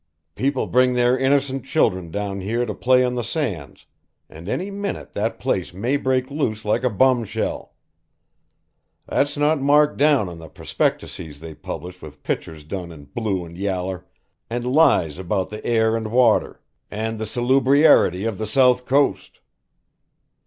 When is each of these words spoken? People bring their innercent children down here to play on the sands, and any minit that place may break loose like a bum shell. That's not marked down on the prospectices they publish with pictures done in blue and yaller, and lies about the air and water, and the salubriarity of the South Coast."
People 0.33 0.65
bring 0.65 0.93
their 0.93 1.15
innercent 1.15 1.63
children 1.63 2.09
down 2.09 2.41
here 2.41 2.65
to 2.65 2.73
play 2.73 3.03
on 3.05 3.13
the 3.13 3.23
sands, 3.23 3.85
and 4.31 4.49
any 4.49 4.71
minit 4.71 5.13
that 5.13 5.37
place 5.37 5.75
may 5.75 5.95
break 5.95 6.31
loose 6.31 6.65
like 6.65 6.83
a 6.83 6.89
bum 6.89 7.23
shell. 7.23 7.75
That's 9.05 9.37
not 9.37 9.61
marked 9.61 9.97
down 9.97 10.27
on 10.27 10.39
the 10.39 10.49
prospectices 10.49 11.39
they 11.39 11.53
publish 11.53 12.01
with 12.01 12.23
pictures 12.23 12.63
done 12.63 12.91
in 12.91 13.11
blue 13.13 13.45
and 13.45 13.55
yaller, 13.55 14.07
and 14.49 14.65
lies 14.73 15.19
about 15.19 15.51
the 15.51 15.63
air 15.63 15.95
and 15.95 16.09
water, 16.11 16.61
and 16.89 17.19
the 17.19 17.27
salubriarity 17.27 18.25
of 18.25 18.39
the 18.39 18.47
South 18.47 18.87
Coast." 18.87 19.39